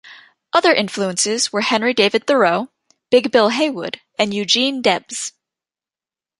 [0.51, 2.69] Other influences were Henry David Thoreau,
[3.11, 5.33] Big Bill Haywood and Eugene Debs.